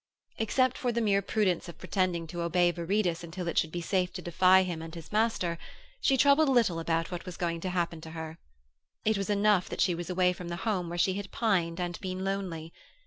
Except 0.39 0.79
for 0.79 0.91
the 0.91 0.99
mere 0.99 1.21
prudence 1.21 1.69
of 1.69 1.77
pretending 1.77 2.25
to 2.25 2.41
obey 2.41 2.71
Viridus 2.71 3.23
until 3.23 3.47
it 3.47 3.55
should 3.55 3.71
be 3.71 3.81
safe 3.81 4.11
to 4.13 4.21
defy 4.23 4.63
him 4.63 4.81
and 4.81 4.95
his 4.95 5.11
master, 5.11 5.59
she 6.01 6.17
troubled 6.17 6.49
little 6.49 6.79
about 6.79 7.11
what 7.11 7.23
was 7.23 7.37
going 7.37 7.61
to 7.61 7.69
happen 7.69 8.01
to 8.01 8.09
her. 8.17 8.39
It 9.05 9.15
was 9.15 9.29
enough 9.29 9.69
that 9.69 9.79
she 9.79 9.93
was 9.93 10.09
away 10.09 10.33
from 10.33 10.47
the 10.47 10.55
home 10.65 10.89
where 10.89 10.97
she 10.97 11.13
had 11.13 11.29
pined 11.31 11.79
and 11.79 12.01
been 12.01 12.23
lonely. 12.23 12.73